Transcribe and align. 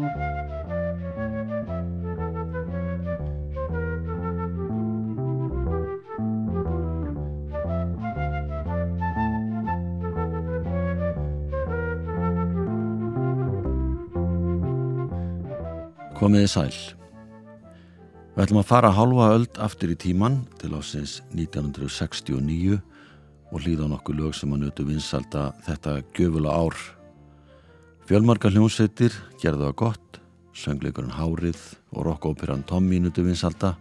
Komiði 0.00 0.08
sæl. 16.48 16.72
Við 18.36 18.44
ætlum 18.44 18.60
að 18.60 18.70
fara 18.70 18.90
halva 18.96 19.26
öld 19.34 19.58
aftur 19.60 19.92
í 19.92 19.96
tíman 20.00 20.38
til 20.62 20.70
ásins 20.78 21.18
1969 21.36 22.78
og 23.52 23.60
hlýða 23.60 23.90
nokkuð 23.92 24.18
lög 24.22 24.32
sem 24.38 24.56
að 24.56 24.62
nötu 24.64 24.88
vinsalda 24.88 25.42
þetta 25.68 25.92
göfula 26.16 26.56
ár. 26.56 26.80
Fjölmarka 28.10 28.50
hljómsveitir 28.50 29.14
gerðu 29.38 29.68
það 29.68 29.74
gott, 29.78 30.16
söngleikurinn 30.58 31.12
Hárið 31.14 31.60
og 31.94 32.08
rockóperan 32.08 32.64
Tommy 32.66 32.98
nötu 32.98 33.22
vinsalda 33.22 33.76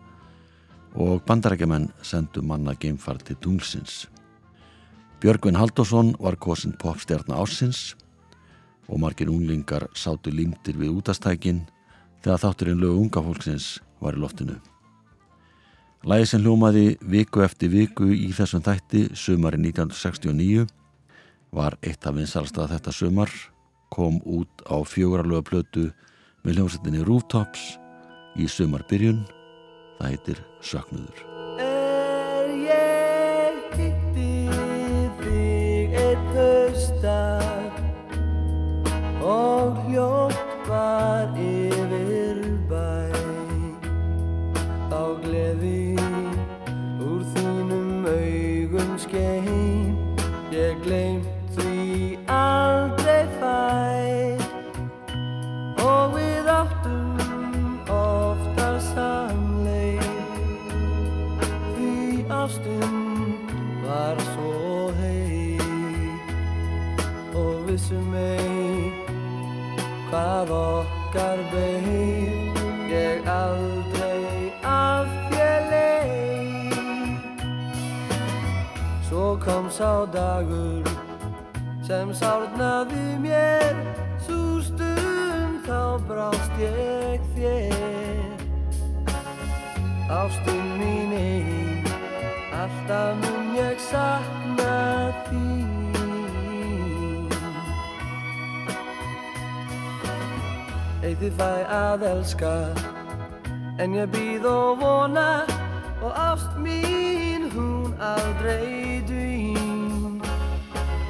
og 0.94 1.24
bandarækjumenn 1.26 1.88
sendu 2.06 2.44
manna 2.46 2.76
geimfart 2.78 3.26
til 3.26 3.40
tunglsins. 3.42 4.04
Björgvin 5.18 5.58
Haldásson 5.58 6.14
var 6.22 6.38
kosin 6.38 6.78
popstjarnar 6.78 7.42
ásins 7.42 7.96
og 8.86 9.02
margir 9.02 9.34
unglingar 9.34 9.90
sátu 9.98 10.30
límtir 10.30 10.78
við 10.78 11.02
útastækinn 11.02 11.66
þegar 12.22 12.46
þátturinn 12.46 12.86
lög 12.86 13.02
unga 13.02 13.26
fólksins 13.26 13.80
var 13.98 14.14
í 14.14 14.22
loftinu. 14.22 14.62
Læði 16.06 16.30
sem 16.30 16.46
hljómaði 16.46 17.00
viku 17.02 17.42
eftir 17.42 17.74
viku 17.74 18.14
í 18.14 18.30
þessum 18.30 18.62
þætti 18.62 19.08
sumari 19.10 19.58
1969 19.58 20.68
var 21.50 21.82
eitt 21.82 22.06
af 22.06 22.14
vinsalstað 22.14 22.78
þetta 22.78 22.94
sumar 22.94 23.34
kom 23.94 24.22
út 24.26 24.64
á 24.70 24.78
fjögurarlöga 24.86 25.48
plötu 25.50 25.88
með 26.44 26.60
hljómsettinni 26.60 27.06
Rooftops 27.08 27.76
í 28.40 28.48
sumarbyrjun. 28.50 29.26
Það 30.00 30.14
heitir 30.14 30.46
Söknuður 30.64 31.29
að 101.70 102.04
elska. 102.10 102.54
En 103.80 103.94
ég 103.96 104.10
býð 104.12 104.46
og 104.50 104.82
vona 104.82 105.46
Og 106.04 106.12
ást 106.16 106.58
mín 106.58 107.50
hún 107.54 107.94
aldrei 108.00 109.04
dvín. 109.08 110.22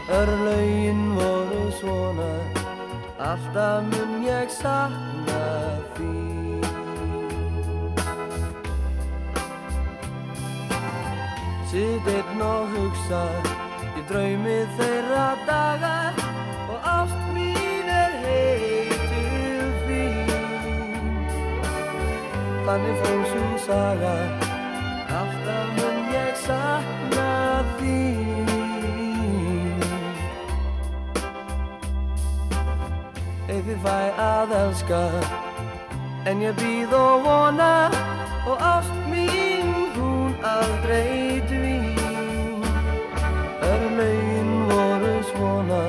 Örlaugin 0.10 1.02
voru 1.16 1.66
svona 1.80 2.32
Alltaf 3.20 3.84
mun 3.92 4.26
ég 4.26 4.50
sakna 4.50 4.99
Ef 33.50 33.64
þið 33.66 33.80
fæ 33.82 34.00
að 34.22 34.52
elska 34.54 34.98
En 36.30 36.42
ég 36.44 36.54
býð 36.60 36.92
og 36.94 37.24
vona 37.26 37.90
Og 38.46 38.62
ást 38.62 38.94
mín 39.10 39.72
hún 39.96 40.36
aldrei 40.46 41.42
dvín 41.50 42.62
Örlaugin 43.66 44.52
voru 44.70 45.16
svona 45.32 45.82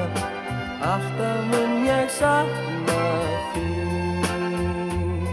Alltaf 0.92 1.44
mun 1.52 1.84
ég 1.84 2.08
sakna 2.16 3.04
þín 3.52 5.28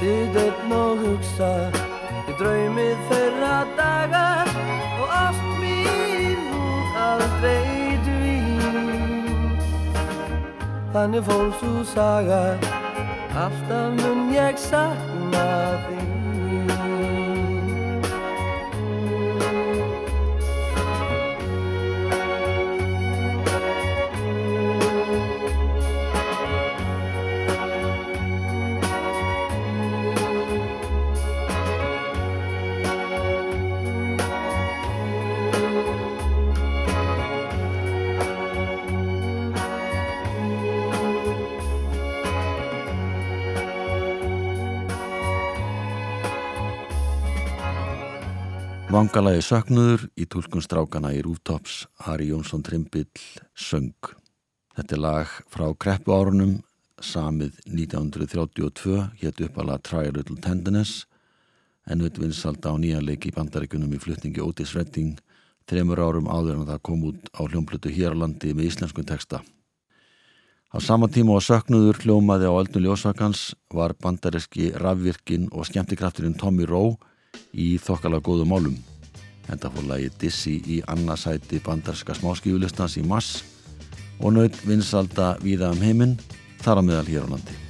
Sitt 0.00 0.42
einn 0.42 0.78
og 0.82 1.06
hugsa 1.06 1.54
Ég 2.26 2.34
draumi 2.42 2.90
þeirra 3.06 3.65
Þannig 10.96 11.26
fór 11.28 11.50
svo 11.60 11.82
saga. 11.84 12.56
Alltaf 13.36 13.98
mun 13.98 14.30
ég 14.32 14.56
sakna 14.56 15.44
þín 15.84 15.95
Vangalagi 48.96 49.42
söknuður 49.44 50.06
í 50.16 50.24
tólkun 50.24 50.62
strákana 50.64 51.10
í 51.12 51.18
Rooftops 51.20 51.82
Harry 52.06 52.30
Jónsson 52.30 52.62
Trimbill 52.64 53.10
söng. 53.52 53.92
Þetta 54.72 54.94
er 54.96 55.00
lag 55.02 55.32
frá 55.52 55.66
kreppu 55.76 56.14
árunum 56.16 56.54
samið 57.04 57.58
1932 57.68 59.02
hétt 59.20 59.42
uppala 59.44 59.74
Try 59.84 60.08
a 60.08 60.14
Little 60.16 60.38
Tenderness 60.40 61.02
en 61.84 62.00
við 62.06 62.22
vinsalda 62.22 62.72
á 62.72 62.80
nýjanleiki 62.80 63.28
í 63.28 63.34
bandaríkunum 63.36 63.92
í 63.92 64.00
flutningi 64.00 64.40
Otis 64.40 64.72
Redding 64.78 65.18
þreymur 65.68 66.00
árum 66.00 66.30
áður 66.32 66.62
en 66.62 66.70
það 66.70 66.80
kom 66.88 67.02
út 67.10 67.28
á 67.36 67.44
hljómblötu 67.44 67.92
hér 67.92 68.16
á 68.16 68.20
landi 68.22 68.54
með 68.56 68.70
íslenskun 68.70 69.04
texta. 69.10 69.42
Á 70.72 70.80
sama 70.80 71.10
tíma 71.12 71.36
á 71.36 71.44
söknuður 71.44 72.00
hljómaði 72.00 72.48
á 72.48 72.56
öldun 72.56 72.86
ljósakans 72.88 73.50
var 73.68 73.92
bandaríski 74.00 74.70
rafvirkin 74.72 75.50
og 75.52 75.68
skemmtikrafturinn 75.68 76.38
Tommy 76.40 76.64
Rowe 76.64 76.96
í 77.52 77.76
þokkala 77.82 78.22
góðu 78.24 78.46
málum. 78.48 78.78
Enda 79.50 79.70
fór 79.70 79.86
lagi 79.90 80.10
Dizzy 80.20 80.56
í 80.66 80.80
annarsæti 80.90 81.60
bandarska 81.64 82.16
smáskífulistans 82.18 82.98
í 82.98 83.04
mass 83.06 83.44
og 84.18 84.34
naut 84.34 84.58
vinsalda 84.66 85.36
víða 85.44 85.70
um 85.74 85.84
heiminn 85.84 86.18
þar 86.64 86.80
á 86.80 86.86
meðal 86.88 87.06
hér 87.10 87.30
á 87.30 87.32
landi. 87.36 87.65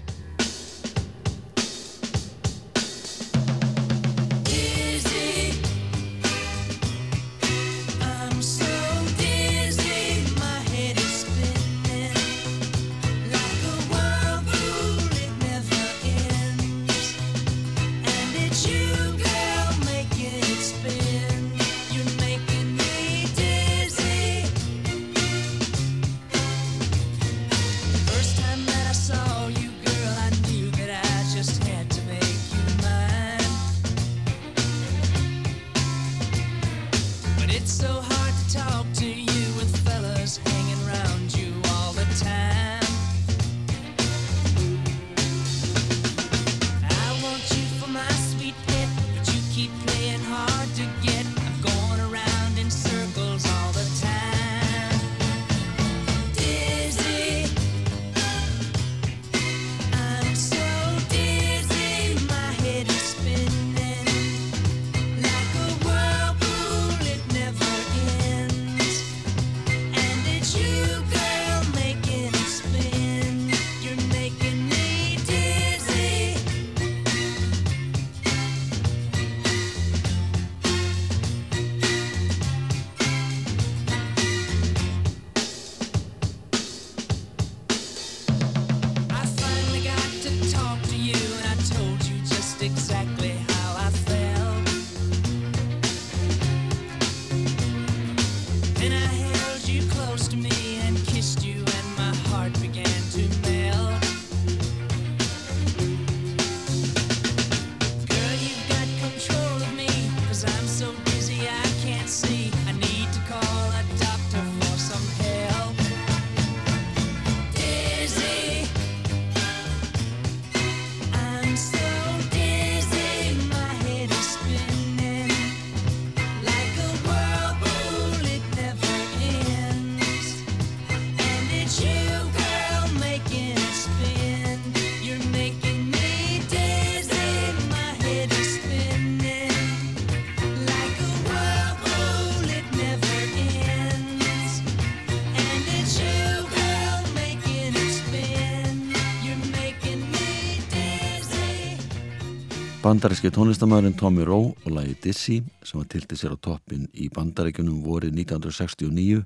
Bandaríski 152.82 153.30
tónlistamæðurinn 153.32 153.96
Tommy 153.96 154.24
Rowe 154.26 154.52
og 154.64 154.72
lagi 154.76 154.94
Dizzy 155.02 155.36
sem 155.64 155.80
var 155.80 155.86
tiltið 155.90 156.18
sér 156.20 156.34
á 156.36 156.38
toppin 156.38 156.84
í 156.92 157.08
Bandaríkunum 157.12 157.80
vorið 157.84 158.12
1969 158.20 159.24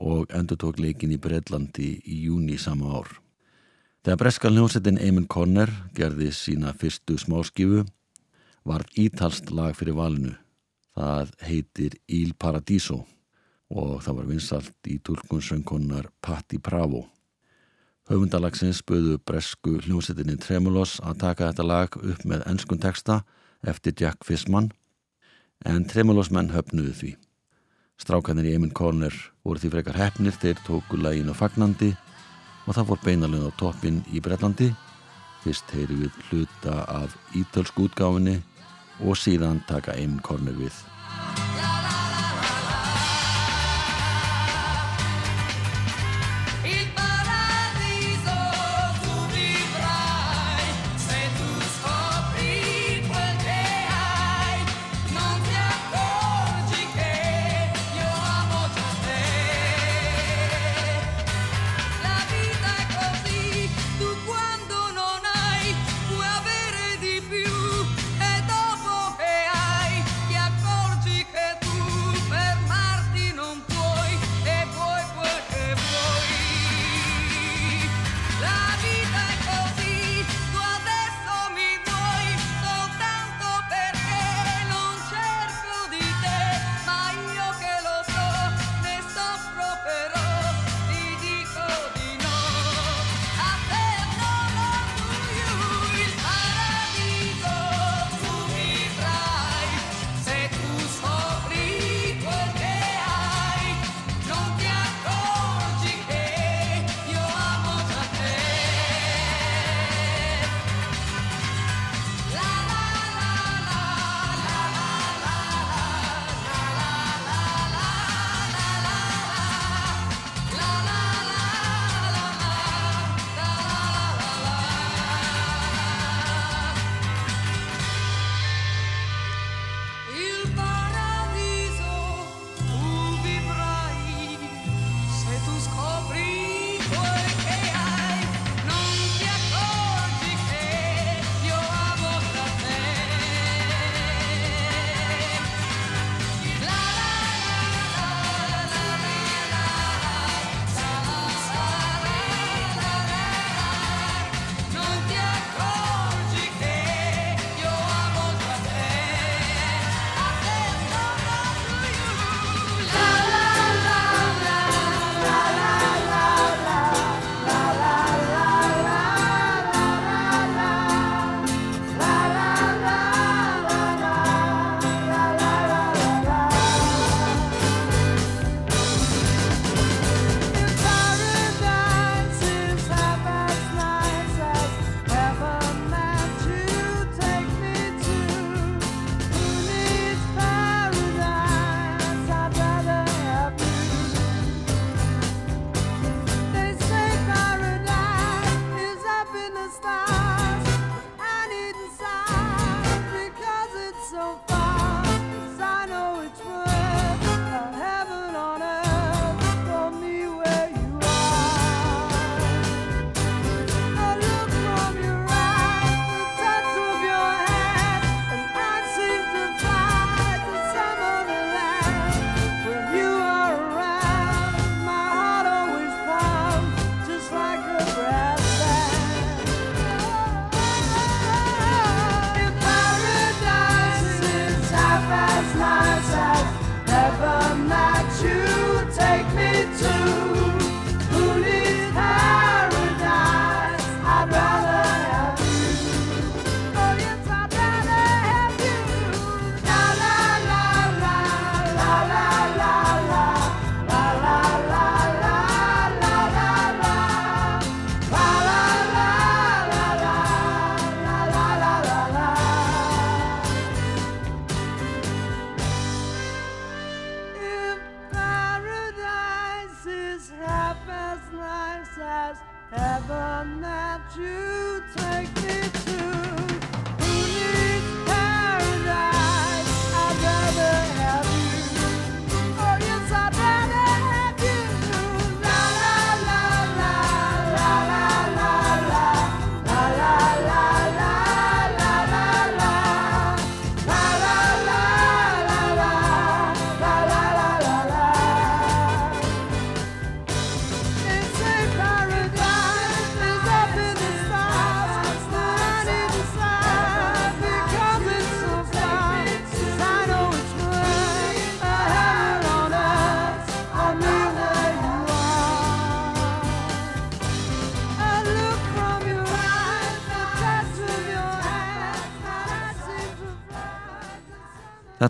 og 0.00 0.32
endur 0.34 0.58
tók 0.58 0.80
leikin 0.80 1.12
í 1.12 1.18
Breitlandi 1.20 1.90
í 2.00 2.22
júni 2.24 2.56
sama 2.58 2.90
ár. 2.98 3.12
Þegar 4.00 4.20
breska 4.22 4.50
hljómsettin 4.50 4.98
Eamon 4.98 5.28
Conner 5.28 5.70
gerði 5.94 6.32
sína 6.32 6.72
fyrstu 6.72 7.18
smáskifu 7.20 7.84
var 8.64 8.86
ítalst 8.96 9.52
lag 9.52 9.76
fyrir 9.76 9.98
valinu. 10.00 10.34
Það 10.96 11.36
heitir 11.46 12.00
Il 12.08 12.32
Paradiso 12.32 13.04
og 13.70 14.00
það 14.02 14.22
var 14.22 14.30
vinsalt 14.32 14.90
í 14.90 14.98
tulkunsöngunnar 15.04 16.08
Patti 16.24 16.58
Bravo. 16.58 17.04
Höfundalagsins 18.10 18.80
böðu 18.82 19.20
bresku 19.22 19.76
hljómsettinni 19.84 20.34
Tremulos 20.42 20.96
að 21.06 21.20
taka 21.20 21.52
þetta 21.52 21.66
lag 21.68 21.92
upp 21.94 22.24
með 22.26 22.42
ennskun 22.50 22.80
texta 22.82 23.20
eftir 23.62 23.94
Jack 24.00 24.26
Fissmann 24.26 24.72
en 25.62 25.86
Tremulos 25.86 26.32
menn 26.34 26.50
höfnuðu 26.50 26.96
því. 26.98 27.12
Strákanir 28.02 28.50
í 28.50 28.56
Eamon 28.56 28.74
Corner 28.74 29.14
voru 29.46 29.62
því 29.62 29.70
frekar 29.76 30.00
hefnir 30.00 30.34
þeir 30.42 30.58
tóku 30.66 30.98
lagin 30.98 31.30
á 31.30 31.38
fagnandi 31.38 31.92
og 32.66 32.74
það 32.74 32.90
fór 32.90 33.02
beinalinn 33.06 33.46
á 33.46 33.58
toppin 33.62 34.02
í 34.10 34.18
Brellandi. 34.18 34.72
Fyrst 35.44 35.70
heyri 35.70 36.02
við 36.02 36.22
hluta 36.32 36.80
af 36.90 37.14
ítölsku 37.38 37.86
útgáfinni 37.86 38.40
og 39.06 39.14
síðan 39.22 39.62
taka 39.70 39.94
Eamon 39.94 40.18
Corner 40.26 40.58
við. 40.58 40.74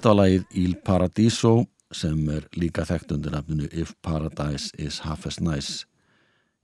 Þetta 0.01 0.15
var 0.15 0.17
lagið 0.17 0.45
Il 0.57 0.75
Paradiso 0.81 1.51
sem 1.93 2.21
er 2.33 2.47
líka 2.57 2.87
þekkt 2.89 3.11
undir 3.13 3.35
nafninu 3.35 3.67
If 3.69 3.91
Paradise 4.01 4.71
is 4.81 5.03
Half 5.05 5.27
as 5.29 5.37
Nice. 5.45 5.85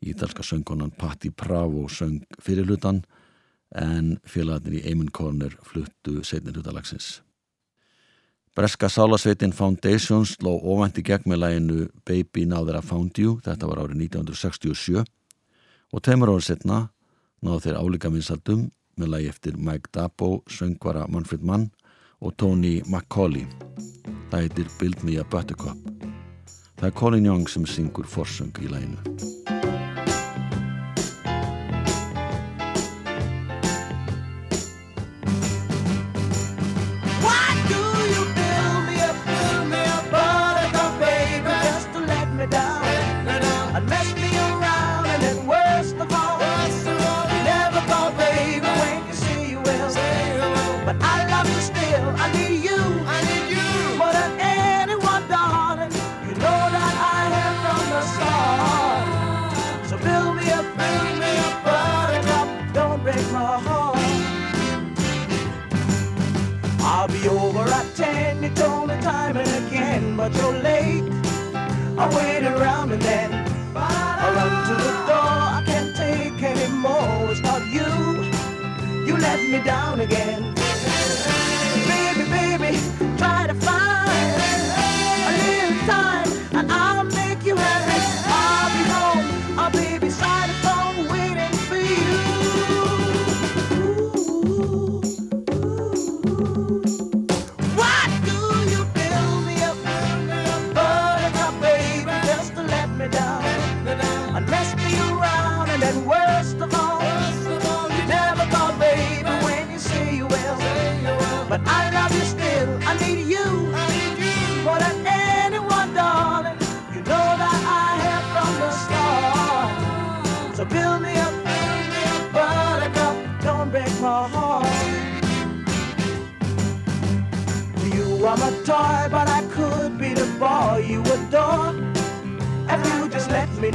Ítalska 0.01 0.41
söngkonan 0.41 0.95
Patti 0.97 1.29
Bravo 1.29 1.83
söng 1.93 2.23
fyrir 2.41 2.65
hlutan 2.65 3.03
en 3.77 4.15
félagarnir 4.25 4.79
í 4.81 4.89
Eamon 4.89 5.13
Corner 5.13 5.53
fluttu 5.69 6.25
setnir 6.25 6.57
hlutalagsins. 6.57 7.21
Breska 8.57 8.89
sálasveitin 8.89 9.53
Foundations 9.53 10.39
ló 10.41 10.57
ofandi 10.57 11.05
gegn 11.05 11.29
með 11.29 11.43
læginu 11.45 11.91
Baby 12.09 12.49
Now 12.49 12.65
That 12.65 12.81
I 12.81 12.89
Found 12.89 13.21
You, 13.21 13.37
þetta 13.45 13.69
var 13.69 13.85
árið 13.85 14.07
1967 14.09 15.05
og 15.93 16.09
teimur 16.09 16.33
árið 16.33 16.55
setna 16.55 16.87
náðu 17.45 17.67
þeir 17.69 17.83
álíka 17.85 18.09
vinsaldum 18.09 18.71
með 18.97 19.13
lægi 19.13 19.35
eftir 19.37 19.61
Mike 19.61 19.93
Dabo, 19.93 20.39
söngvara 20.49 21.05
Manfred 21.13 21.45
Mann 21.45 21.75
og 22.21 22.37
Tony 22.37 22.81
McCauley. 22.87 23.47
Það 24.31 24.47
heitir 24.47 24.71
Build 24.81 25.05
Me 25.05 25.19
a 25.21 25.25
Buttercup. 25.25 25.79
Það 26.77 26.89
er 26.91 26.97
Colin 26.99 27.27
Young 27.27 27.49
sem 27.49 27.67
syngur 27.67 28.09
forsöng 28.09 28.57
í 28.61 28.71
læginu. 28.73 29.46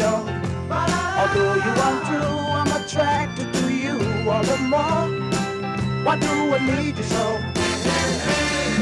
Let. 0.02 0.42
Although 1.20 1.56
you 1.56 1.74
are 1.88 2.06
true, 2.08 2.38
I'm 2.60 2.84
attracted 2.84 3.54
to 3.54 3.74
you 3.74 4.30
all 4.30 4.44
the 4.44 4.58
more. 4.58 5.08
Why 6.06 6.18
do 6.18 6.56
I 6.56 6.60
need 6.76 6.98
you 6.98 7.04
so? 7.04 7.40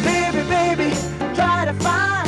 Baby, 0.04 0.42
baby, 0.50 0.96
try 1.36 1.66
to 1.66 1.74
find 1.74 2.19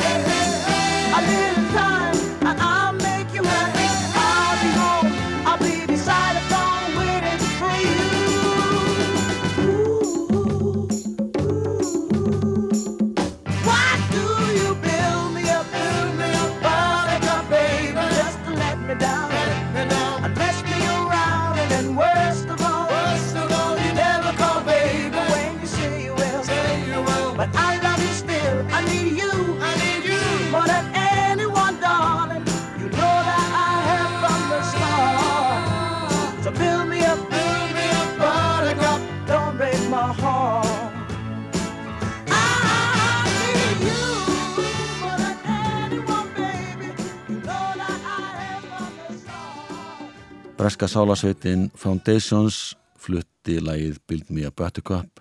Breska 50.61 50.85
sálasveitin 50.85 51.71
Foundations 51.73 52.75
flutti 53.01 53.55
lagið 53.65 53.95
Build 54.05 54.27
Me 54.29 54.43
a 54.45 54.51
Buttercup 54.53 55.17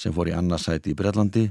sem 0.00 0.14
fór 0.16 0.30
í 0.30 0.32
annarsæti 0.32 0.94
í 0.94 0.96
Breitlandi 0.96 1.42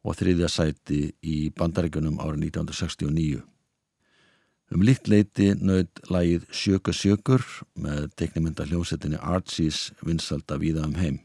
og 0.00 0.16
þriðja 0.16 0.48
sæti 0.48 1.00
í 1.20 1.34
Bandaríkunum 1.52 2.16
árið 2.24 2.46
1969. 2.46 3.42
Um 4.72 4.84
líkt 4.88 5.10
leiti 5.12 5.50
nöð 5.60 5.90
lagið 6.08 6.46
Sjöka 6.56 6.94
sjökur 6.96 7.44
með 7.76 8.06
teknimynda 8.16 8.64
hljómsettinni 8.70 9.20
Archies 9.20 9.90
vinsalda 10.00 10.56
víða 10.56 10.86
um 10.88 10.96
heim. 10.96 11.20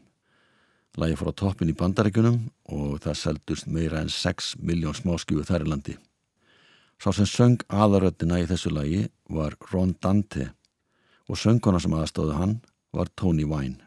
Lagið 1.00 1.22
fór 1.22 1.32
á 1.32 1.40
toppin 1.40 1.72
í 1.72 1.78
Bandaríkunum 1.80 2.38
og 2.68 3.00
það 3.06 3.20
seldust 3.22 3.72
meira 3.72 4.04
en 4.04 4.12
6 4.12 4.58
miljón 4.60 5.00
smáskjúi 5.00 5.48
þær 5.48 5.64
í 5.64 5.72
landi. 5.72 5.96
Sá 7.00 7.16
sem 7.16 7.24
söng 7.24 7.64
aðaröttina 7.72 8.44
í 8.44 8.46
þessu 8.52 8.76
lagi 8.76 9.06
var 9.32 9.56
Ron 9.72 9.96
Dante 9.96 10.50
og 11.28 11.40
sönguna 11.40 11.80
sem 11.82 11.94
aðstóðu 11.96 12.36
hann 12.38 12.58
var 12.94 13.10
Tony 13.18 13.46
Vine. 13.48 13.85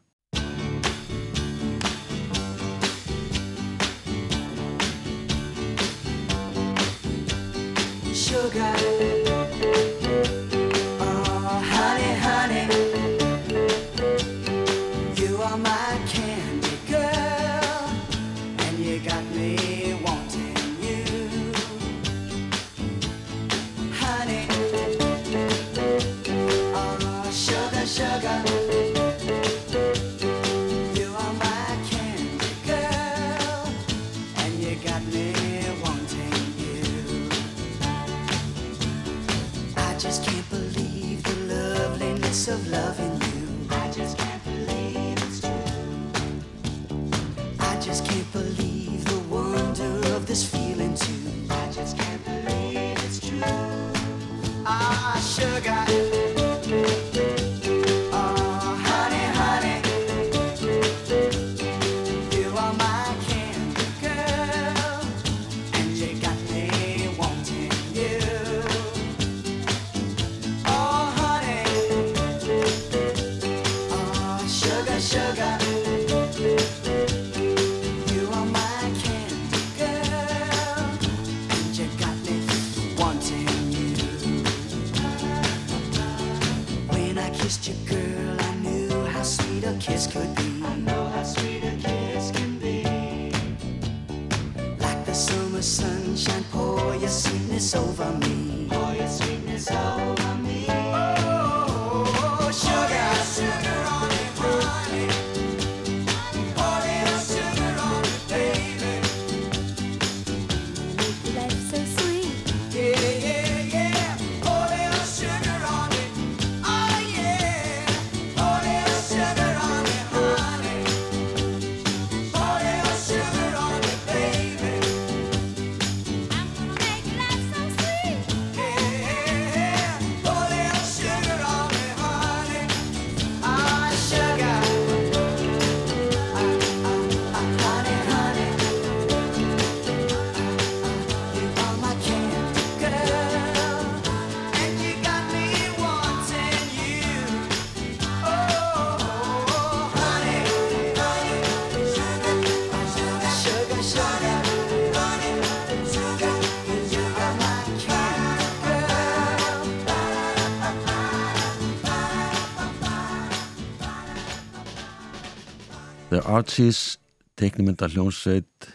Archies, 166.30 167.00
teiknumynda 167.36 167.88
hljónsveit, 167.89 168.68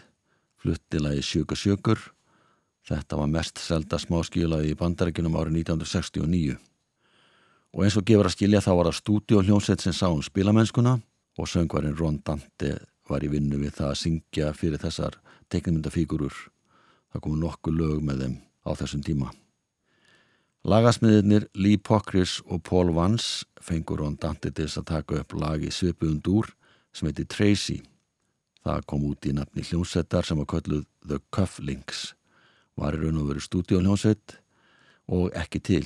fluttilagi 0.59 1.21
Sjökur 1.23 1.55
Sjökur. 1.55 1.99
Þetta 2.83 3.15
var 3.15 3.29
mest 3.31 3.61
selda 3.63 3.95
smáskílaði 4.01 4.73
í 4.73 4.75
bandarækjunum 4.75 5.37
árið 5.39 5.61
1969. 5.61 6.57
Og 7.71 7.85
eins 7.85 7.95
og 7.95 8.03
gefur 8.09 8.27
að 8.27 8.35
skilja 8.35 8.61
þá 8.65 8.71
var 8.73 8.89
það 8.89 8.97
stúdíu 8.97 9.43
hljónsveit 9.45 9.85
sem 9.85 9.95
sá 9.95 10.09
um 10.09 10.19
spilamennskuna 10.25 10.97
og 11.39 11.47
söngvarinn 11.47 11.95
Ron 11.95 12.19
Dante 12.27 12.73
var 13.07 13.23
í 13.23 13.31
vinnu 13.31 13.61
við 13.63 13.77
það 13.79 13.93
að 13.93 14.01
syngja 14.01 14.51
fyrir 14.57 14.83
þessar 14.83 15.15
teiknumyndafígurur. 15.47 16.35
Það 17.15 17.23
komu 17.23 17.39
nokkuð 17.39 17.79
lög 17.79 18.03
með 18.03 18.25
þeim 18.25 18.35
á 18.67 18.69
þessum 18.81 19.07
tíma. 19.07 19.31
Lagasmiðirnir 20.67 21.47
Lee 21.55 21.79
Pockris 21.79 22.41
og 22.51 22.65
Paul 22.67 22.91
Vance 22.91 23.47
fengur 23.63 24.03
Ron 24.03 24.19
Dante 24.19 24.51
til 24.51 24.67
þess 24.67 24.83
að 24.83 24.91
taka 24.91 25.23
upp 25.23 25.39
lagi 25.39 25.71
Svipuðund 25.71 26.27
úr 26.35 26.51
sem 26.95 27.09
heitir 27.09 27.27
Tracy. 27.29 27.81
Það 28.65 28.85
kom 28.89 29.03
út 29.09 29.27
í 29.27 29.33
nafni 29.35 29.65
hljómsettar 29.67 30.25
sem 30.25 30.39
var 30.39 30.47
kölluð 30.49 30.85
The 31.05 31.19
Cufflinks. 31.35 32.13
Var 32.79 32.95
í 32.95 33.01
raun 33.03 33.19
og 33.21 33.29
veru 33.29 33.43
stúdíóhljómsett 33.43 34.39
og 35.13 35.35
ekki 35.37 35.61
til. 35.61 35.85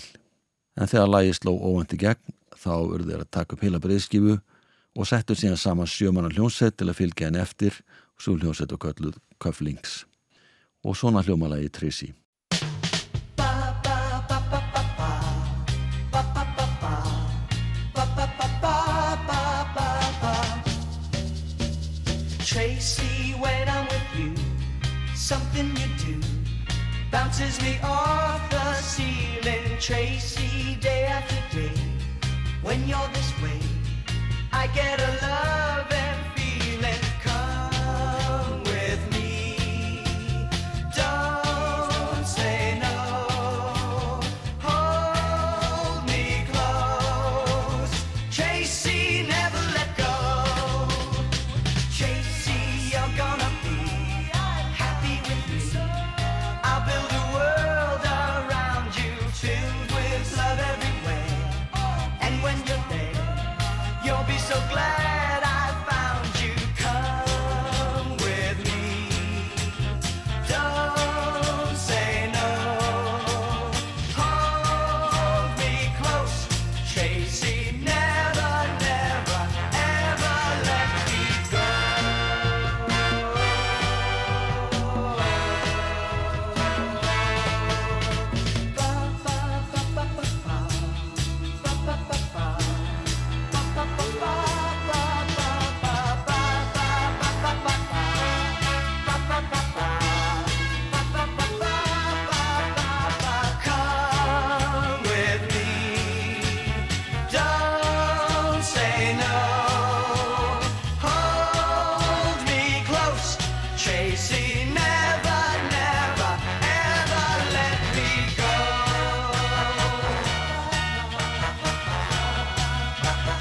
En 0.79 0.87
þegar 0.87 1.11
lagi 1.11 1.33
sló 1.35 1.57
óvænt 1.57 1.97
í 1.97 1.99
gegn 1.99 2.37
þá 2.55 2.71
urðu 2.77 3.09
þeir 3.11 3.25
að 3.25 3.33
taka 3.35 3.55
upp 3.55 3.65
heila 3.65 3.81
breyðskifu 3.83 4.37
og 4.39 5.07
settu 5.09 5.35
síðan 5.37 5.59
saman 5.59 5.89
sjömanar 5.89 6.33
hljómsett 6.35 6.77
til 6.79 6.87
að 6.89 7.01
fylgja 7.01 7.27
henni 7.27 7.41
eftir 7.43 7.75
og 8.15 8.23
svo 8.23 8.37
hljómsett 8.37 8.73
og 8.75 8.81
kölluð 8.85 9.19
Cufflinks. 9.41 10.05
Og 10.85 10.95
svona 10.95 11.23
hljómalagi 11.25 11.69
Tracy. 11.75 12.13
Tracy, 22.51 23.33
when 23.37 23.69
I'm 23.69 23.85
with 23.85 24.09
you, 24.17 24.33
something 25.13 25.67
you 25.67 25.85
do 26.03 26.19
bounces 27.11 27.61
me 27.61 27.77
off 27.83 28.49
the 28.49 28.73
ceiling. 28.73 29.77
Tracy, 29.79 30.75
day 30.81 31.03
after 31.03 31.35
day, 31.55 31.71
when 32.63 32.87
you're 32.87 33.07
this 33.13 33.39
way, 33.43 33.59
I 34.51 34.65
get 34.73 34.99
a 34.99 35.11
loving 35.27 35.88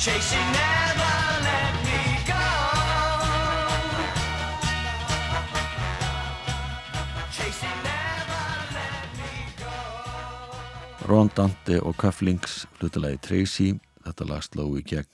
Tracy, 0.09 0.37
never 0.37 1.17
let 1.49 1.75
me 1.85 2.01
go. 2.25 2.47
Tracy, 7.37 7.71
never 7.85 8.45
let 8.73 9.05
me 9.21 9.33
go. 9.61 9.75
Ron 11.09 11.29
Dante 11.37 11.81
og 11.81 11.95
Cufflinks 12.01 12.65
hlutalagi 12.81 13.19
Tracy, 13.21 13.75
þetta 14.07 14.29
lag 14.31 14.47
sló 14.47 14.65
í 14.81 14.83
gegn 14.83 15.13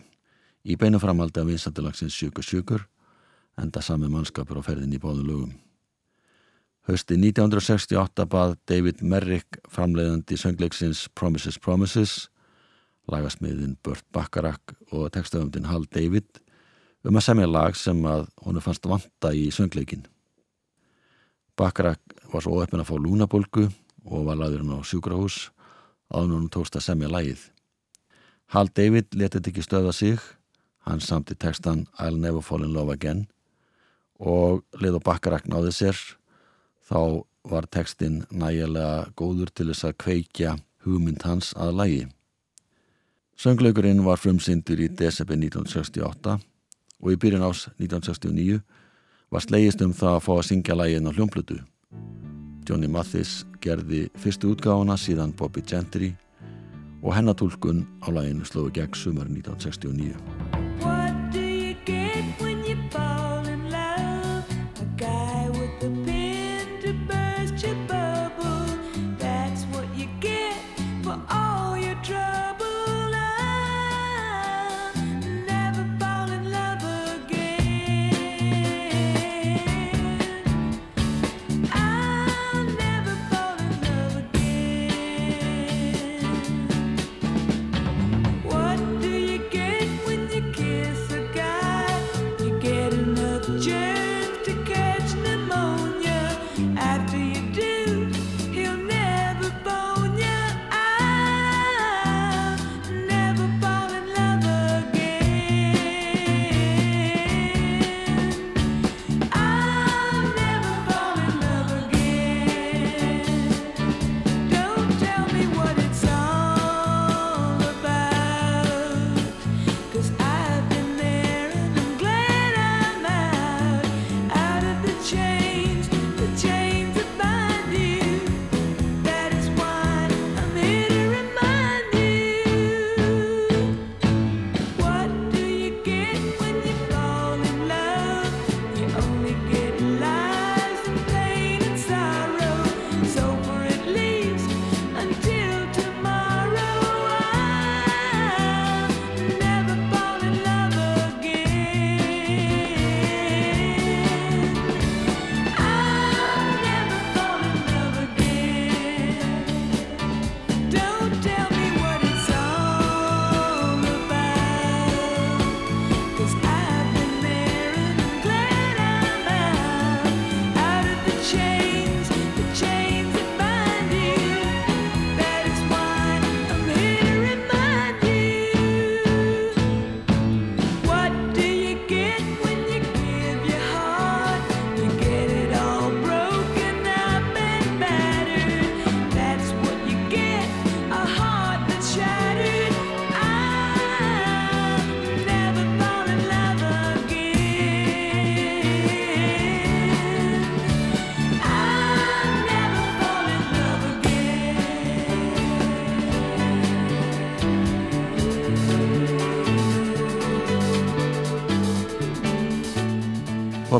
í 0.63 0.79
beinu 0.79 1.01
framaldi 1.03 1.43
af 1.43 1.51
vinsandalagsins 1.51 2.15
Sjökur 2.15 2.47
Sjökur 2.47 2.87
enda 3.59 3.83
sami 3.83 4.07
mannskapur 4.07 4.63
á 4.63 4.67
ferðin 4.67 4.95
í 4.95 5.03
báðum 5.03 5.27
lögum. 5.27 5.53
Hösti 6.87 7.19
1968 7.19 8.31
bað 8.31 8.55
David 8.71 9.03
Merrick 9.03 9.59
framleiðandi 9.75 10.39
söngleiksins 10.39 11.09
Promises 11.19 11.59
Promises 11.59 12.29
lagasmiðin 13.11 13.77
Burt 13.85 14.05
Bacharach 14.13 14.75
og 14.91 15.11
textaföndin 15.15 15.69
Hal 15.69 15.85
David 15.93 16.41
um 17.05 17.19
að 17.19 17.27
semja 17.27 17.49
lag 17.51 17.77
sem 17.77 17.99
að 18.09 18.29
honu 18.45 18.63
fannst 18.65 18.87
vanta 18.89 19.33
í 19.37 19.51
söngleikin. 19.53 20.07
Bacharach 21.57 22.01
var 22.33 22.43
svo 22.43 22.57
óöppin 22.59 22.83
að 22.83 22.89
fá 22.91 22.97
lúnabólgu 22.99 23.69
og 24.05 24.25
var 24.29 24.41
lagður 24.41 24.65
hann 24.65 24.81
á 24.81 24.89
sjúkrahús 24.89 25.37
en 26.15 26.33
hún 26.33 26.49
tókst 26.53 26.77
að 26.79 26.87
semja 26.89 27.11
lagið. 27.13 27.51
Hal 28.53 28.69
David 28.73 29.15
letið 29.17 29.51
ekki 29.51 29.65
stöða 29.65 29.93
sig, 29.93 30.19
hann 30.85 31.01
samti 31.01 31.37
textan 31.37 31.87
I'll 31.99 32.19
never 32.21 32.43
fall 32.43 32.65
in 32.65 32.75
love 32.75 32.93
again 32.93 33.27
og 34.19 34.63
leið 34.79 35.01
og 35.01 35.07
Bacharach 35.07 35.49
náði 35.51 35.73
sér, 35.75 35.99
þá 36.87 37.25
var 37.45 37.67
textin 37.69 38.23
nægilega 38.31 39.11
góður 39.19 39.51
til 39.53 39.69
þess 39.73 39.89
að 39.89 39.99
kveikja 40.05 40.57
hugmynd 40.85 41.25
hans 41.27 41.53
að 41.59 41.75
lagi. 41.81 42.05
Söngleikurinn 43.37 44.05
var 44.07 44.21
frumsyndur 44.21 44.79
í 44.79 44.89
desember 44.89 45.37
1968 45.37 46.37
og 47.03 47.13
í 47.13 47.19
byrjun 47.21 47.47
ás 47.47 47.67
1969 47.81 48.61
var 49.35 49.43
slegist 49.43 49.83
um 49.83 49.93
það 49.93 50.19
að 50.19 50.25
fá 50.27 50.33
að 50.37 50.47
syngja 50.49 50.77
lægin 50.79 51.11
á 51.11 51.15
hljómplutu. 51.17 51.59
Johnny 52.65 52.89
Mathis 52.89 53.43
gerði 53.61 54.07
fyrstu 54.17 54.55
útgáfuna 54.55 54.97
síðan 55.01 55.35
Bobby 55.37 55.65
Gentry 55.67 56.15
og 57.03 57.13
hennatúlkun 57.19 57.85
á 58.07 58.09
læginu 58.15 58.47
slóðu 58.49 58.73
gegn 58.79 58.97
sumar 58.97 59.29
1969. 59.29 60.44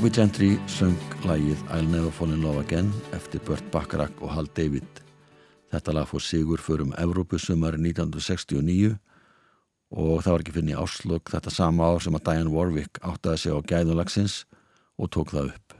Bobby 0.05 0.21
Gentry 0.21 0.51
söng 0.69 0.99
lægið 1.25 1.61
I'll 1.73 1.87
Never 1.89 2.11
Fall 2.13 2.35
in 2.35 2.43
Love 2.45 2.61
Again 2.61 2.91
eftir 3.17 3.41
Burt 3.41 3.65
Bacharach 3.73 4.19
og 4.21 4.35
Hal 4.35 4.51
David. 4.53 4.85
Þetta 5.73 5.95
lag 5.97 6.11
fór 6.11 6.21
sigur 6.21 6.61
fyrir 6.61 6.85
um 6.85 6.93
Evrópu 7.01 7.39
sumari 7.41 7.81
1969 7.81 8.99
og 9.97 10.21
það 10.21 10.29
var 10.35 10.45
ekki 10.45 10.55
fyrir 10.59 10.75
í 10.75 10.77
áslög 10.77 11.33
þetta 11.33 11.55
sama 11.57 11.89
ár 11.89 12.05
sem 12.05 12.21
að 12.21 12.25
Diane 12.29 12.53
Warwick 12.53 13.01
áttaði 13.01 13.41
sig 13.47 13.57
á 13.57 13.65
gæðulagsins 13.73 14.37
og 15.01 15.09
tók 15.09 15.33
það 15.33 15.55
upp. 15.55 15.79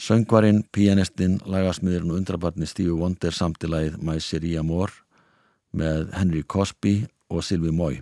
Söngvarinn, 0.00 0.64
pianistinn, 0.72 1.36
lagasmiðurinn 1.44 2.16
og 2.16 2.22
undrabarni 2.22 2.64
Stevie 2.64 2.96
Wonder 2.96 3.36
samtilægið 3.42 4.00
My 4.00 4.16
Seria 4.24 4.64
Moore 4.64 5.04
með 5.76 6.14
Henry 6.16 6.46
Cosby 6.48 7.02
og 7.28 7.44
Sylvie 7.44 7.76
Moy. 7.76 8.00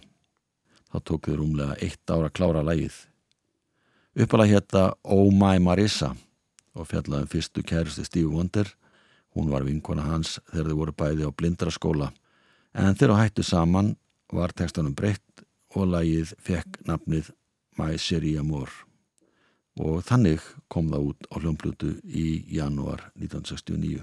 Það 0.95 1.09
tók 1.11 1.27
þau 1.33 1.39
rúmlega 1.43 1.81
eitt 1.83 2.15
ára 2.15 2.31
klára 2.31 2.63
lægið. 2.63 3.08
Uppalega 4.19 4.57
hétta 4.59 4.81
Oh 5.05 5.29
My 5.31 5.61
Marissa 5.63 6.09
og 6.75 6.89
fjallaði 6.91 7.23
um 7.23 7.29
fyrstu 7.31 7.63
kærusti 7.63 8.03
Stevie 8.03 8.27
Wonder. 8.27 8.67
Hún 9.31 9.47
var 9.53 9.63
vinkona 9.63 10.03
hans 10.03 10.41
þegar 10.51 10.73
þau 10.73 10.79
voru 10.81 10.95
bæði 10.99 11.29
á 11.29 11.31
blindraskóla. 11.31 12.09
En 12.75 12.99
þegar 12.99 13.21
hættu 13.21 13.45
saman 13.47 13.93
var 14.35 14.51
textanum 14.59 14.97
breytt 14.99 15.45
og 15.71 15.93
lagið 15.93 16.35
fekk 16.43 16.81
nafnið 16.91 17.31
My 17.79 17.95
Seria 17.95 18.43
Moore. 18.43 18.75
Og 19.79 20.03
þannig 20.03 20.43
kom 20.67 20.91
það 20.91 21.11
út 21.13 21.31
á 21.31 21.35
hljómplutu 21.39 21.95
í 22.03 22.43
janúar 22.51 23.13
1969. 23.15 24.03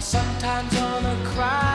sometimes 0.00 0.78
on 0.78 1.06
a 1.06 1.24
cry. 1.24 1.65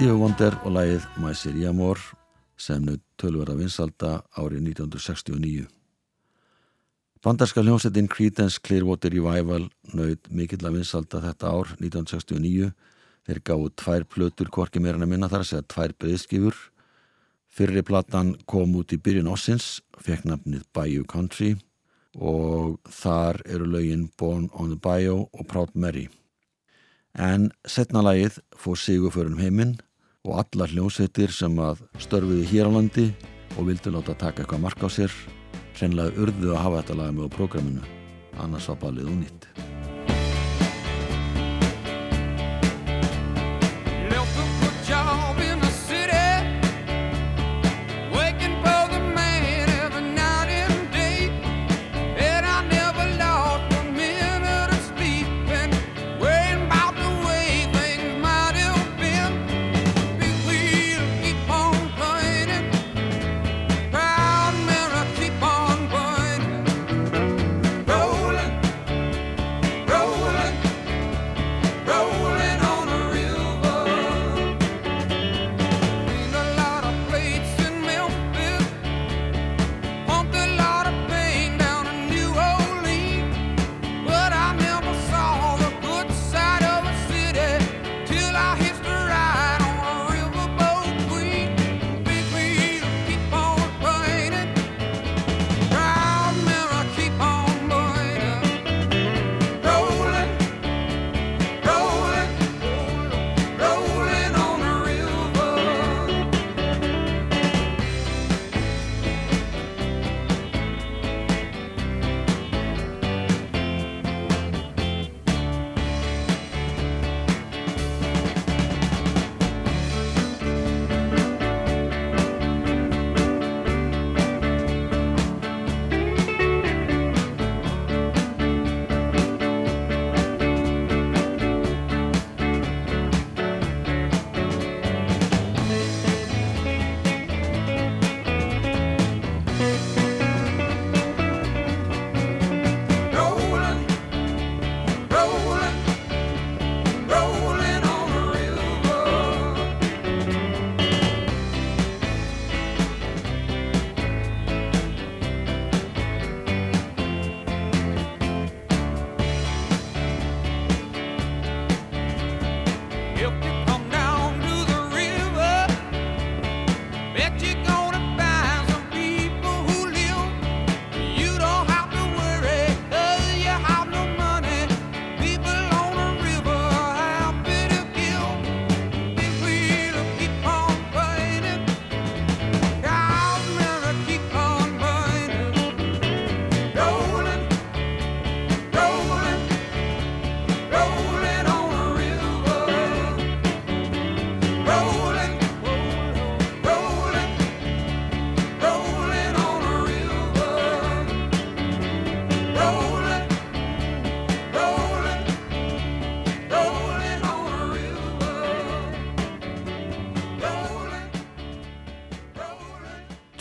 Stevie 0.00 0.16
Wonder 0.16 0.54
og 0.64 0.72
lægið 0.72 1.02
My 1.20 1.34
City 1.36 1.66
Amor 1.68 1.98
sem 2.56 2.80
nu 2.80 2.94
tölverða 3.20 3.52
vinsalda 3.58 4.12
árið 4.32 4.62
1969. 4.70 5.66
Bandarska 7.20 7.60
hljómsettin 7.60 8.08
Creedence 8.08 8.62
Clearwater 8.64 9.12
Revival 9.12 9.66
nöyð 9.92 10.30
mikill 10.32 10.64
að 10.64 10.78
vinsalda 10.78 11.20
þetta 11.20 11.50
ár 11.52 11.74
1969. 11.74 12.70
Þeir 13.28 13.40
gáðu 13.50 13.68
tvær 13.82 14.06
plötur 14.14 14.48
kvorki 14.48 14.80
meira 14.80 14.96
en 14.96 15.04
að 15.04 15.10
minna 15.12 15.28
þar 15.28 15.44
að 15.44 15.50
segja 15.50 15.68
tvær 15.74 15.94
beðskifur. 16.00 16.56
Fyrri 17.52 17.84
platan 17.84 18.32
kom 18.48 18.72
út 18.80 18.96
í 18.96 19.00
byrjun 19.04 19.28
Ossins, 19.28 19.82
fekk 20.00 20.24
nafnið 20.24 20.64
Bayou 20.72 21.04
Country 21.04 21.58
og 22.16 22.80
þar 22.88 23.42
eru 23.44 23.68
lögin 23.68 24.08
Born 24.16 24.48
on 24.56 24.72
the 24.72 24.80
Bayou 24.80 25.28
og 25.28 25.44
Proud 25.52 25.76
Mary. 25.76 26.08
En 27.12 27.50
setna 27.68 28.00
lagið 28.00 28.40
fór 28.56 28.80
Sigur 28.80 29.12
fyrir 29.12 29.34
um 29.34 29.44
heiminn 29.44 29.76
og 30.26 30.36
alla 30.42 30.68
hljómsveitir 30.68 31.32
sem 31.32 31.56
að 31.62 31.82
störfiði 32.02 32.48
hér 32.52 32.68
á 32.68 32.76
landi 32.76 33.06
og 33.56 33.66
vildi 33.70 33.92
láta 33.94 34.14
taka 34.14 34.44
eitthvað 34.44 34.64
mark 34.66 34.84
á 34.84 34.88
sér, 34.92 35.16
senlega 35.78 36.14
urðu 36.20 36.54
að 36.54 36.62
hafa 36.66 36.82
þetta 36.82 37.00
lag 37.00 37.16
með 37.16 37.32
á 37.32 37.34
prógraminu, 37.38 37.90
annars 38.38 38.68
var 38.70 38.80
balið 38.84 39.12
únýtt. 39.14 39.69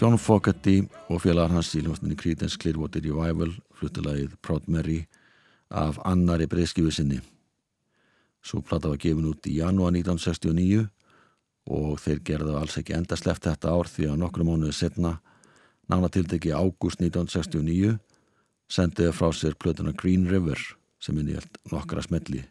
John 0.10 0.18
Fogerty 0.18 0.88
og 1.14 1.20
félagar 1.22 1.52
hans 1.54 1.68
í 1.78 1.84
hljómsninu 1.84 2.16
Creedence 2.18 2.58
Clearwater 2.58 3.04
Revival 3.06 3.52
fluttalagið 3.78 4.32
Proud 4.42 4.66
Mary 4.66 5.04
af 5.70 6.00
annari 6.02 6.48
breyðskifu 6.50 6.90
sinni. 6.90 7.20
Svo 8.42 8.64
platta 8.66 8.90
var 8.90 8.98
gefin 8.98 9.28
út 9.30 9.46
í 9.46 9.60
janúar 9.60 9.92
1969 9.94 10.88
og 11.70 12.02
þeir 12.02 12.24
gerðu 12.26 12.56
alls 12.58 12.80
ekki 12.82 12.96
endast 12.98 13.28
left 13.30 13.46
þetta 13.46 13.70
ár 13.70 13.86
því 13.86 14.08
að 14.10 14.18
nokkru 14.24 14.48
mánuði 14.48 14.74
setna 14.80 15.12
nánatildegi 15.94 16.56
ágúst 16.58 17.04
1969 17.06 18.00
sendiði 18.66 19.12
frá 19.14 19.30
sér 19.30 19.54
plötuna 19.62 19.94
Green 19.94 20.26
River 20.32 20.58
sem 20.98 21.20
innihjöld 21.22 21.60
nokkra 21.70 22.02
smelli. 22.08 22.48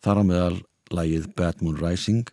Þar 0.00 0.22
á 0.24 0.28
meðal 0.30 0.56
lagið 0.96 1.28
Bad 1.36 1.60
Moon 1.60 1.76
Rising 1.76 2.32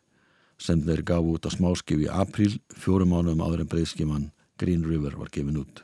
sem 0.55 0.79
þeir 0.87 1.03
gafu 1.11 1.35
út 1.35 1.43
á 1.43 1.51
smáskif 1.51 1.99
í 1.99 2.07
april 2.07 2.53
fjórum 2.71 3.11
mánum 3.11 3.43
áður 3.43 3.65
en 3.65 3.73
breyðskifann 3.75 4.31
Green 4.57 4.83
River 4.83 5.11
var 5.11 5.27
gefin 5.31 5.57
út. 5.57 5.83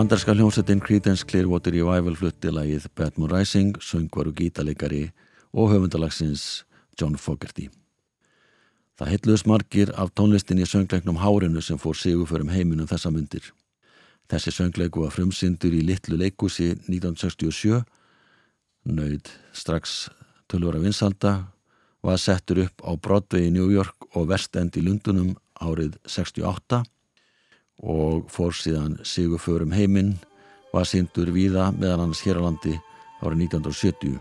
Bandarska 0.00 0.32
hljómsettin 0.32 0.80
Creedence 0.80 1.26
Clearwater 1.28 1.74
Revival 1.76 2.14
flutti 2.16 2.48
lagið 2.48 2.86
Bad 2.96 3.18
Moon 3.20 3.28
Rising, 3.28 3.74
söngvar 3.84 4.30
og 4.30 4.38
gítalegari 4.38 5.10
og 5.52 5.74
höfundalagsins 5.74 6.44
John 6.96 7.18
Fogerty. 7.20 7.66
Það 8.96 9.10
heitluðs 9.12 9.44
margir 9.44 9.90
af 10.00 10.14
tónlistinni 10.16 10.64
söngleiknum 10.64 11.18
Hárinu 11.20 11.60
sem 11.60 11.76
fór 11.76 11.98
sigurförum 12.00 12.48
heiminum 12.48 12.88
þessa 12.88 13.12
myndir. 13.12 13.50
Þessi 14.32 14.54
söngleiku 14.56 15.02
var 15.04 15.12
frumsyndur 15.12 15.76
í 15.76 15.82
litlu 15.84 16.16
leikúsi 16.16 16.70
1967, 16.88 17.82
nöyð 18.88 19.28
strax 19.52 20.06
tölvara 20.48 20.80
vinsalda, 20.80 21.34
var 22.00 22.16
settur 22.16 22.62
upp 22.64 22.88
á 22.88 22.96
Broadway 22.96 23.50
í 23.50 23.52
New 23.52 23.68
York 23.68 24.08
og 24.14 24.32
West 24.32 24.56
End 24.56 24.80
í 24.80 24.86
Lundunum 24.86 25.34
árið 25.60 26.00
68 26.08 26.80
og 27.82 28.26
fór 28.32 28.52
síðan 28.56 28.98
sigur 29.04 29.40
förum 29.40 29.72
heiminn 29.72 30.16
var 30.72 30.86
síndur 30.88 31.32
víða 31.34 31.70
meðan 31.76 32.06
hans 32.06 32.22
hér 32.24 32.40
á 32.40 32.46
landi 32.46 32.76
árið 33.20 33.46
1970. 33.50 34.20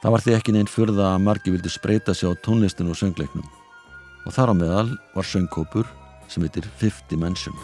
Það 0.00 0.14
var 0.14 0.24
því 0.24 0.36
ekki 0.36 0.54
neinn 0.56 0.70
fyrða 0.70 1.10
að 1.14 1.24
margi 1.26 1.52
vildi 1.52 1.72
spreita 1.72 2.14
sig 2.14 2.30
á 2.30 2.40
tónlistinu 2.44 2.94
og 2.94 3.00
söngleiknum 3.00 3.48
og 4.26 4.36
þar 4.36 4.52
á 4.52 4.54
meðal 4.56 4.88
var 5.16 5.28
söngkópur 5.28 5.88
sem 6.28 6.44
heitir 6.44 6.68
Fifth 6.80 7.08
Dimension. 7.10 7.56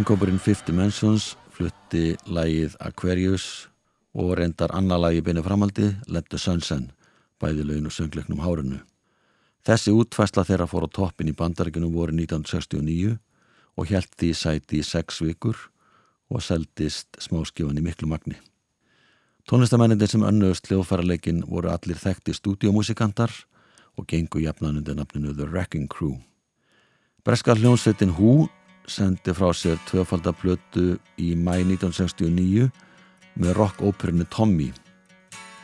Söngkópurinn 0.00 0.40
Fifth 0.40 0.64
Dimensions 0.64 1.34
flutti 1.52 2.14
lægið 2.24 2.72
Aquarius 2.80 3.66
og 4.16 4.30
reyndar 4.38 4.72
annað 4.72 5.02
lægi 5.02 5.24
beinu 5.26 5.42
framaldi 5.44 5.90
Let 6.08 6.30
the 6.32 6.38
Sun 6.40 6.62
Send, 6.64 6.94
bæði 7.36 7.66
laun 7.68 7.90
og 7.90 7.92
söngleiknum 7.92 8.40
hárunu. 8.40 8.78
Þessi 9.60 9.92
útfæsla 9.92 10.46
þeirra 10.48 10.64
fór 10.70 10.86
á 10.88 10.94
toppin 10.96 11.28
í 11.28 11.34
bandaríkunum 11.36 11.92
voru 11.92 12.16
1969 12.16 13.18
og 13.76 13.90
hjælt 13.92 14.16
því 14.16 14.30
sæti 14.40 14.80
í 14.80 14.86
sex 14.88 15.20
vikur 15.20 15.58
og 16.32 16.40
seldist 16.48 17.20
smáskifan 17.20 17.76
í 17.76 17.84
miklu 17.84 18.08
magni. 18.08 18.38
Tónlistamennir 19.52 20.08
sem 20.08 20.24
önnuðust 20.24 20.70
hljóðfæraleikin 20.70 21.44
voru 21.44 21.74
allir 21.74 22.00
þekkti 22.00 22.38
stúdíómusikantar 22.40 23.36
og 24.00 24.08
gengu 24.08 24.40
jafnan 24.40 24.80
undir 24.80 24.96
nafninu 24.96 25.36
The 25.36 25.44
Wrecking 25.44 25.92
Crew. 25.92 26.16
Breska 27.20 27.52
hljónsveitin 27.52 28.16
Who 28.16 28.48
sendi 28.86 29.34
frá 29.36 29.50
sér 29.54 29.78
tvöfaldaplötu 29.88 30.98
í 31.20 31.34
mæ 31.34 31.60
1969 31.64 32.70
með 33.40 33.56
rock-óperinu 33.58 34.26
Tommy. 34.30 34.70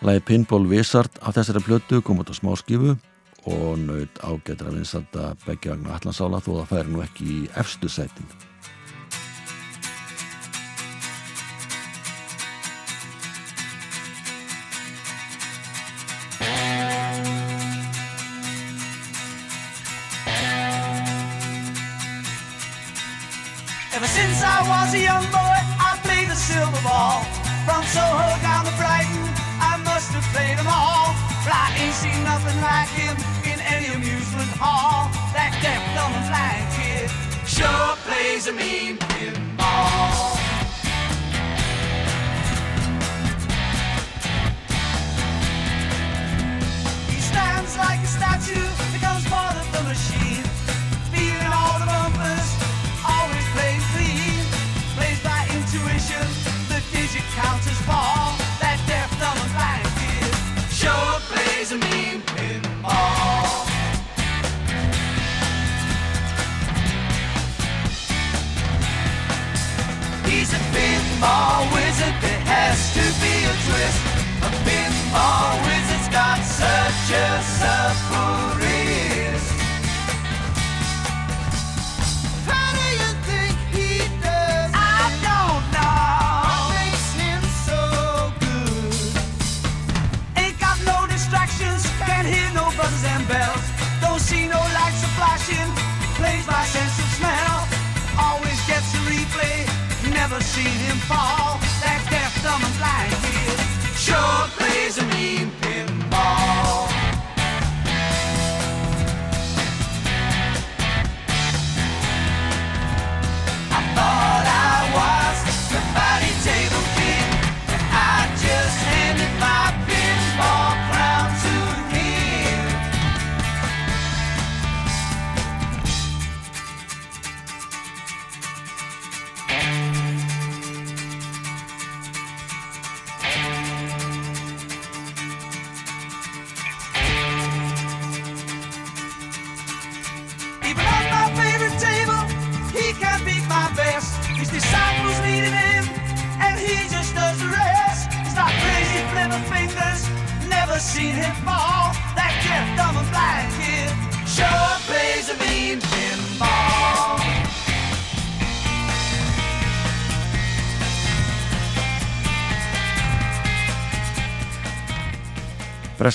Lægi 0.04 0.24
Pinball 0.28 0.68
Wizard 0.68 1.20
af 1.22 1.36
þessari 1.36 1.62
plötu 1.64 2.02
kom 2.04 2.20
út 2.20 2.30
á 2.30 2.34
smáskifu 2.36 2.96
og 3.46 3.78
naut 3.78 4.20
ágættra 4.20 4.74
vinsalda 4.74 5.34
begja 5.46 5.74
vagnar 5.74 5.96
allansála 6.00 6.42
þó 6.42 6.50
það 6.58 6.70
færi 6.72 6.92
nú 6.92 7.02
ekki 7.04 7.26
í 7.30 7.40
efstu 7.56 7.88
sætin. 7.88 8.28
I 24.56 24.62
was 24.64 24.94
a 24.94 25.00
young 25.00 25.24
boy, 25.28 25.58
I 25.76 26.00
played 26.00 26.30
the 26.32 26.34
silver 26.34 26.80
ball. 26.80 27.20
From 27.68 27.84
Soho 27.92 28.24
down 28.40 28.64
to 28.64 28.72
Brighton, 28.80 29.28
I 29.60 29.76
must 29.84 30.16
have 30.16 30.24
played 30.32 30.56
them 30.56 30.64
all. 30.64 31.12
But 31.44 31.52
I 31.52 31.76
ain't 31.76 31.92
seen 31.92 32.24
nothing 32.24 32.56
like 32.64 32.88
him 32.88 33.12
in 33.44 33.60
any 33.68 33.92
amusement 33.92 34.48
hall. 34.56 35.12
That 35.36 35.52
deaf, 35.60 35.84
dumb, 35.92 36.08
and 36.16 36.24
blind 36.32 36.64
kid 36.72 37.12
sure 37.44 38.00
plays 38.08 38.48
a 38.48 38.54
mean 38.56 38.96
pinball. 39.12 40.40
He 47.12 47.20
stands 47.20 47.76
like 47.76 48.00
a 48.00 48.08
statue, 48.08 48.68
becomes 48.96 49.28
part 49.28 49.54
of 49.54 49.68
the 49.76 49.82
machine. 49.84 50.25
He's 70.26 70.52
a 70.52 70.58
pinball 70.74 71.72
wizard, 71.72 72.14
there 72.20 72.42
has 72.46 72.92
to 72.94 73.04
be 73.20 73.34
a 73.44 73.54
twist. 73.66 74.00
A 74.42 74.50
pinball 74.64 75.65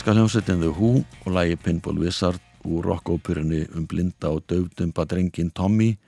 Breska 0.02 0.18
hljómsveitin 0.18 0.62
The 0.62 0.70
Who 0.74 1.04
og 1.26 1.34
lægi 1.34 1.56
Pinball 1.62 2.00
Wizard 2.02 2.40
úr 2.66 2.82
rockóperunni 2.82 3.68
um 3.78 3.86
blinda 3.88 4.32
og 4.34 4.42
döfdumba 4.50 5.06
drengin 5.06 5.52
Tommy 5.52 6.00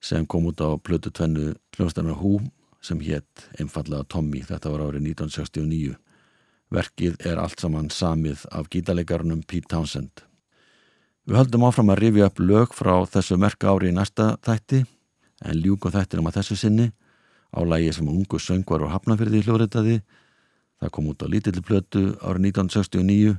sem 0.00 0.26
kom 0.26 0.46
út 0.46 0.60
á 0.64 0.72
plötu 0.80 1.10
tvennu 1.12 1.52
hljómsveitina 1.76 2.14
Who 2.16 2.40
sem 2.80 3.00
hétt 3.00 3.50
einfallega 3.60 4.06
Tommy, 4.08 4.40
þetta 4.40 4.70
var 4.72 4.80
árið 4.80 5.10
1969. 5.12 5.96
Verkið 6.72 7.18
er 7.20 7.36
allt 7.36 7.60
saman 7.60 7.90
samið 7.90 8.46
af 8.50 8.70
gítarleikarunum 8.72 9.42
Pete 9.44 9.68
Townsend. 9.68 10.24
Við 11.28 11.36
höldum 11.36 11.66
áfram 11.68 11.92
að 11.92 12.00
rifja 12.00 12.30
upp 12.32 12.40
lög 12.40 12.72
frá 12.72 12.94
þessu 13.04 13.36
merka 13.36 13.68
ári 13.68 13.92
í 13.92 13.98
næsta 13.98 14.38
þætti 14.40 14.86
en 15.44 15.60
ljúkum 15.60 15.92
þættinum 15.92 16.32
að 16.32 16.40
þessu 16.40 16.56
sinni 16.56 16.88
á 17.52 17.60
lægi 17.60 17.92
sem 17.92 18.08
ungu 18.08 18.40
söngvar 18.40 18.88
og 18.88 18.96
hafnafyrði 18.96 19.44
hljóðritaði 19.44 20.00
Það 20.78 20.92
kom 20.94 21.08
út 21.10 21.22
á 21.22 21.26
lítilli 21.26 21.62
plötu 21.64 22.02
árið 22.22 22.52
1969, 22.52 23.36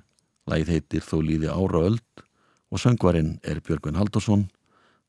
lagið 0.49 0.71
heitir 0.73 1.05
Þó 1.05 1.17
líði 1.23 1.51
ára 1.51 1.83
öld 1.87 2.23
og 2.69 2.81
söngvarinn 2.83 3.37
er 3.47 3.61
Björgvin 3.63 3.97
Haldursson. 3.97 4.49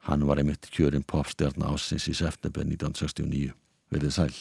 Hann 0.07 0.25
var 0.29 0.41
einmitt 0.41 0.71
kjörinn 0.73 1.05
popstjarnar 1.05 1.75
ásins 1.75 2.07
í 2.09 2.15
september 2.17 2.65
1969. 2.65 3.53
Verðið 3.91 4.15
sæl. 4.15 4.33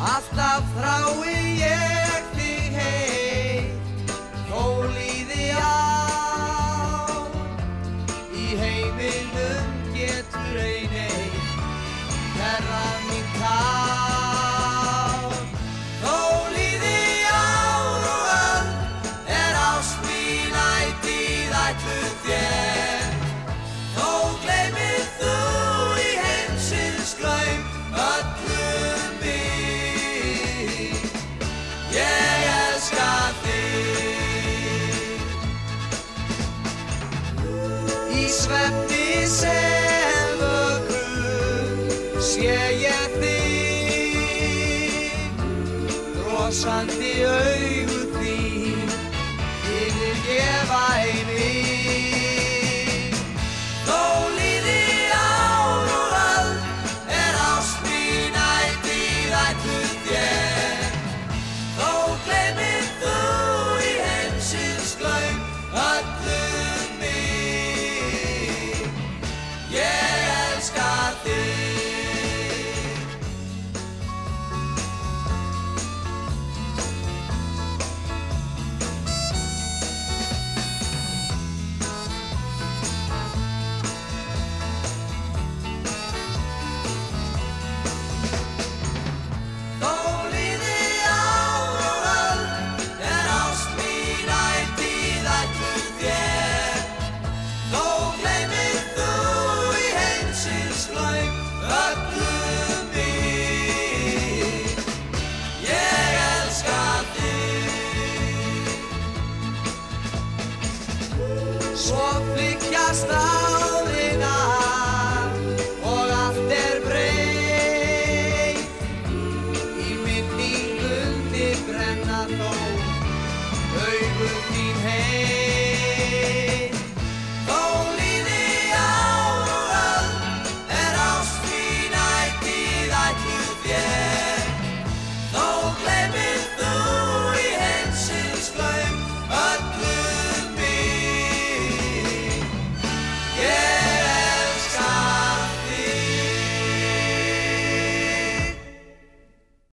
Alltaf 0.00 0.68
þrái 0.76 1.34
ég 1.60 1.99